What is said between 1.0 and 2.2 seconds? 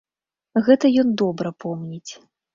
ён добра помніць.